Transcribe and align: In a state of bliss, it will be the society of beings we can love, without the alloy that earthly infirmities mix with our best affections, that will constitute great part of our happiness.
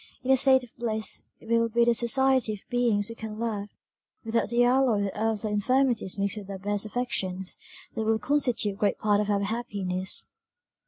In 0.23 0.31
a 0.31 0.35
state 0.35 0.63
of 0.63 0.75
bliss, 0.77 1.25
it 1.39 1.47
will 1.47 1.69
be 1.69 1.85
the 1.85 1.93
society 1.93 2.53
of 2.55 2.67
beings 2.71 3.07
we 3.09 3.13
can 3.13 3.37
love, 3.37 3.67
without 4.23 4.49
the 4.49 4.63
alloy 4.63 5.03
that 5.03 5.11
earthly 5.15 5.51
infirmities 5.51 6.17
mix 6.17 6.35
with 6.37 6.49
our 6.49 6.57
best 6.57 6.87
affections, 6.87 7.59
that 7.93 8.01
will 8.03 8.17
constitute 8.17 8.79
great 8.79 8.97
part 8.97 9.21
of 9.21 9.29
our 9.29 9.41
happiness. 9.43 10.31